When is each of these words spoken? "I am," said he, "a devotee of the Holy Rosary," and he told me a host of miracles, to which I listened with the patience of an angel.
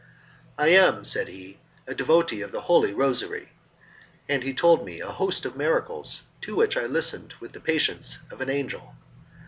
"I 0.57 0.69
am," 0.69 1.05
said 1.05 1.27
he, 1.27 1.59
"a 1.85 1.93
devotee 1.93 2.41
of 2.41 2.51
the 2.51 2.61
Holy 2.61 2.91
Rosary," 2.91 3.49
and 4.27 4.41
he 4.41 4.51
told 4.51 4.83
me 4.83 4.99
a 4.99 5.11
host 5.11 5.45
of 5.45 5.55
miracles, 5.55 6.23
to 6.41 6.55
which 6.55 6.75
I 6.75 6.87
listened 6.87 7.35
with 7.39 7.51
the 7.51 7.61
patience 7.61 8.17
of 8.31 8.41
an 8.41 8.49
angel. 8.49 8.95